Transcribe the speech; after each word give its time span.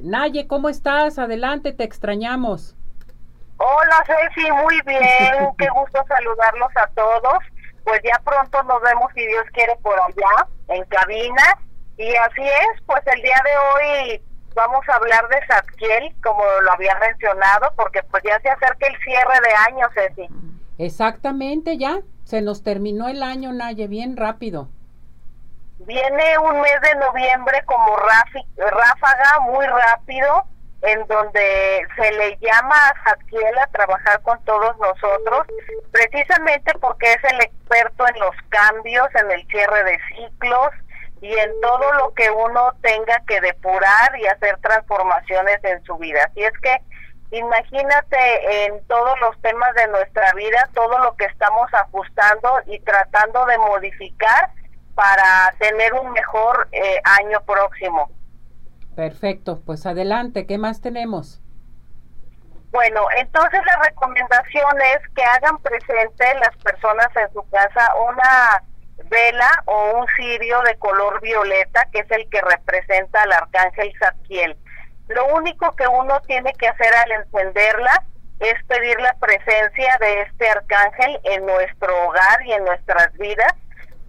Naye, 0.00 0.46
¿cómo 0.46 0.68
estás? 0.68 1.18
Adelante, 1.18 1.72
te 1.72 1.84
extrañamos. 1.84 2.76
Hola 3.58 4.04
Ceci, 4.06 4.50
muy 4.50 4.80
bien, 4.84 5.48
qué 5.58 5.68
gusto 5.68 6.04
saludarlos 6.08 6.70
a 6.76 6.86
todos. 6.88 7.38
Pues 7.84 8.00
ya 8.04 8.20
pronto 8.24 8.62
nos 8.64 8.80
vemos, 8.82 9.10
si 9.14 9.26
Dios 9.26 9.44
quiere, 9.52 9.76
por 9.82 9.98
allá, 9.98 10.48
en 10.68 10.84
cabina. 10.86 11.42
Y 11.98 12.14
así 12.16 12.42
es, 12.42 12.82
pues 12.86 13.00
el 13.06 13.22
día 13.22 13.40
de 13.44 13.50
hoy 13.58 14.22
vamos 14.54 14.88
a 14.88 14.96
hablar 14.96 15.28
de 15.28 15.46
Satkiel, 15.46 16.14
como 16.22 16.42
lo 16.62 16.72
había 16.72 16.96
mencionado, 16.98 17.72
porque 17.76 18.02
pues 18.04 18.22
ya 18.24 18.40
se 18.40 18.50
acerca 18.50 18.86
el 18.86 18.96
cierre 19.02 19.40
de 19.46 19.54
año, 19.72 19.86
Ceci. 19.94 20.28
Exactamente, 20.78 21.76
ya, 21.76 22.00
se 22.24 22.40
nos 22.40 22.62
terminó 22.62 23.08
el 23.08 23.22
año, 23.22 23.52
Naye, 23.52 23.88
bien 23.88 24.16
rápido. 24.16 24.68
Viene 25.92 26.38
un 26.38 26.58
mes 26.62 26.80
de 26.80 26.94
noviembre 26.94 27.62
como 27.66 27.98
ráfaga, 27.98 29.40
muy 29.40 29.66
rápido, 29.66 30.46
en 30.80 31.06
donde 31.06 31.86
se 31.94 32.12
le 32.12 32.38
llama 32.38 32.74
a 32.74 32.94
Zadkiel 33.04 33.58
a 33.58 33.66
trabajar 33.66 34.22
con 34.22 34.42
todos 34.46 34.74
nosotros, 34.78 35.46
precisamente 35.90 36.72
porque 36.80 37.12
es 37.12 37.22
el 37.24 37.42
experto 37.42 38.08
en 38.08 38.20
los 38.20 38.34
cambios, 38.48 39.06
en 39.16 39.32
el 39.32 39.46
cierre 39.48 39.84
de 39.84 39.98
ciclos 40.16 40.70
y 41.20 41.30
en 41.38 41.60
todo 41.60 41.92
lo 41.92 42.14
que 42.14 42.30
uno 42.30 42.72
tenga 42.80 43.20
que 43.26 43.42
depurar 43.42 44.18
y 44.18 44.26
hacer 44.28 44.56
transformaciones 44.62 45.62
en 45.62 45.84
su 45.84 45.98
vida. 45.98 46.24
Así 46.24 46.42
es 46.42 46.58
que 46.62 46.74
imagínate 47.36 48.64
en 48.64 48.82
todos 48.86 49.20
los 49.20 49.38
temas 49.42 49.74
de 49.74 49.88
nuestra 49.88 50.32
vida, 50.32 50.70
todo 50.72 50.98
lo 51.00 51.14
que 51.16 51.26
estamos 51.26 51.68
ajustando 51.74 52.62
y 52.64 52.80
tratando 52.80 53.44
de 53.44 53.58
modificar 53.58 54.52
para 54.94 55.54
tener 55.58 55.92
un 55.94 56.12
mejor 56.12 56.68
eh, 56.72 57.00
año 57.20 57.40
próximo. 57.44 58.10
Perfecto, 58.94 59.62
pues 59.64 59.86
adelante, 59.86 60.46
¿qué 60.46 60.58
más 60.58 60.80
tenemos? 60.80 61.40
Bueno, 62.70 63.06
entonces 63.16 63.60
la 63.66 63.82
recomendación 63.82 64.80
es 64.94 65.08
que 65.14 65.22
hagan 65.22 65.58
presente 65.58 66.34
las 66.40 66.56
personas 66.58 67.08
en 67.16 67.32
su 67.32 67.46
casa 67.50 67.90
una 68.10 68.62
vela 69.10 69.62
o 69.66 69.98
un 69.98 70.06
cirio 70.16 70.60
de 70.62 70.78
color 70.78 71.20
violeta, 71.20 71.86
que 71.92 72.00
es 72.00 72.10
el 72.10 72.28
que 72.30 72.40
representa 72.40 73.22
al 73.22 73.32
arcángel 73.32 73.92
Zadkiel. 73.98 74.56
Lo 75.08 75.26
único 75.34 75.72
que 75.72 75.86
uno 75.86 76.20
tiene 76.22 76.52
que 76.54 76.68
hacer 76.68 76.94
al 76.94 77.12
encenderla 77.12 78.04
es 78.40 78.54
pedir 78.66 78.98
la 79.00 79.14
presencia 79.14 79.96
de 80.00 80.22
este 80.22 80.48
arcángel 80.48 81.20
en 81.24 81.44
nuestro 81.44 82.08
hogar 82.08 82.42
y 82.46 82.52
en 82.52 82.64
nuestras 82.64 83.12
vidas 83.18 83.52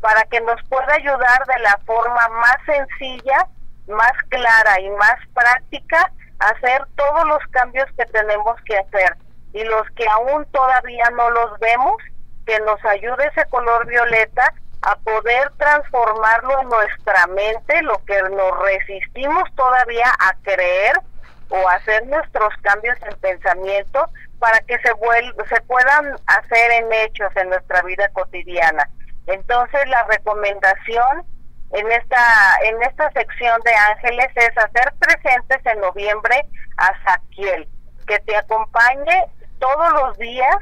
para 0.03 0.23
que 0.25 0.41
nos 0.41 0.61
pueda 0.67 0.93
ayudar 0.93 1.45
de 1.47 1.59
la 1.61 1.79
forma 1.85 2.27
más 2.27 2.57
sencilla 2.65 3.47
más 3.87 4.11
clara 4.29 4.79
y 4.79 4.89
más 4.91 5.15
práctica 5.33 6.11
hacer 6.39 6.81
todos 6.95 7.25
los 7.27 7.39
cambios 7.51 7.87
que 7.97 8.05
tenemos 8.07 8.59
que 8.65 8.77
hacer 8.77 9.15
y 9.53 9.63
los 9.63 9.89
que 9.91 10.05
aún 10.09 10.45
todavía 10.51 11.09
no 11.11 11.29
los 11.29 11.59
vemos, 11.59 11.97
que 12.45 12.59
nos 12.61 12.83
ayude 12.85 13.27
ese 13.27 13.45
color 13.49 13.85
violeta 13.87 14.53
a 14.81 14.95
poder 14.97 15.51
transformarlo 15.57 16.61
en 16.61 16.69
nuestra 16.69 17.27
mente, 17.27 17.81
lo 17.83 18.03
que 18.05 18.21
nos 18.23 18.59
resistimos 18.59 19.43
todavía 19.55 20.11
a 20.19 20.33
creer 20.41 20.99
o 21.49 21.69
hacer 21.69 22.05
nuestros 22.07 22.53
cambios 22.61 22.97
en 23.03 23.15
pensamiento 23.19 24.09
para 24.39 24.59
que 24.61 24.77
se, 24.79 24.91
se 25.49 25.61
puedan 25.61 26.15
hacer 26.25 26.71
en 26.71 26.91
hechos 26.91 27.31
en 27.35 27.49
nuestra 27.49 27.81
vida 27.83 28.09
cotidiana. 28.11 28.89
Entonces 29.27 29.87
la 29.87 30.03
recomendación 30.03 31.25
en 31.71 31.91
esta, 31.91 32.57
en 32.65 32.81
esta 32.83 33.11
sección 33.11 33.59
de 33.61 33.73
ángeles 33.73 34.27
es 34.35 34.57
hacer 34.57 34.93
presentes 34.99 35.65
en 35.65 35.81
noviembre 35.81 36.45
a 36.77 36.91
Saquiel, 37.03 37.67
que 38.07 38.19
te 38.19 38.35
acompañe 38.35 39.25
todos 39.59 39.93
los 39.93 40.17
días 40.17 40.55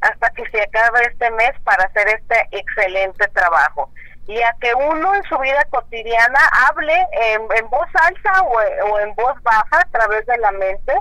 hasta 0.00 0.30
que 0.30 0.48
se 0.50 0.62
acabe 0.62 1.02
este 1.02 1.30
mes 1.32 1.52
para 1.64 1.84
hacer 1.84 2.08
este 2.08 2.48
excelente 2.52 3.26
trabajo. 3.28 3.90
Y 4.26 4.42
a 4.42 4.54
que 4.60 4.74
uno 4.74 5.14
en 5.14 5.22
su 5.24 5.38
vida 5.38 5.64
cotidiana 5.70 6.40
hable 6.68 6.94
en, 7.12 7.70
voz 7.70 7.88
alta 7.94 8.42
o, 8.42 8.98
en 9.00 9.14
voz 9.14 9.42
baja 9.42 9.80
a 9.80 9.88
través 9.90 10.26
de 10.26 10.36
la 10.36 10.52
mente 10.52 10.92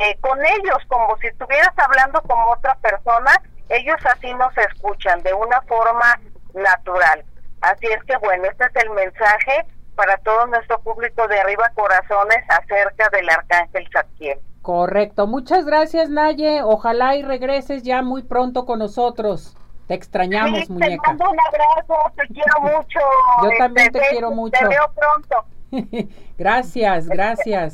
eh, 0.00 0.18
con 0.20 0.38
ellos, 0.44 0.78
como 0.88 1.16
si 1.18 1.28
estuvieras 1.28 1.72
hablando 1.78 2.20
con 2.22 2.38
otra 2.48 2.74
persona, 2.76 3.32
ellos 3.70 3.96
así 4.04 4.32
nos 4.34 4.56
escuchan 4.58 5.22
de 5.22 5.32
una 5.32 5.60
forma 5.62 6.20
natural. 6.56 7.24
Así 7.60 7.86
es 7.86 8.02
que 8.04 8.16
bueno, 8.18 8.44
este 8.44 8.64
es 8.64 8.84
el 8.84 8.90
mensaje 8.90 9.66
para 9.94 10.18
todo 10.18 10.46
nuestro 10.46 10.80
público 10.80 11.26
de 11.28 11.40
Arriba 11.40 11.70
Corazones 11.74 12.38
acerca 12.48 13.08
del 13.10 13.28
Arcángel 13.30 13.88
Zadkiel. 13.92 14.38
Correcto. 14.62 15.26
Muchas 15.26 15.64
gracias, 15.64 16.10
Naye. 16.10 16.62
Ojalá 16.62 17.16
y 17.16 17.22
regreses 17.22 17.82
ya 17.82 18.02
muy 18.02 18.22
pronto 18.22 18.66
con 18.66 18.80
nosotros. 18.80 19.56
Te 19.86 19.94
extrañamos, 19.94 20.68
muñeca. 20.68 21.02
Te 21.02 21.08
mando 21.08 21.30
un 21.30 21.38
abrazo, 21.40 22.12
te 22.16 22.26
quiero 22.34 22.60
mucho. 22.60 22.98
Yo 23.42 23.48
también 23.58 23.92
te, 23.92 23.98
este, 24.00 24.10
quiero 24.10 24.30
mucho. 24.32 24.58
Te 24.58 24.66
veo 24.66 24.92
pronto. 24.94 25.44
gracias, 26.38 27.08
gracias. 27.08 27.64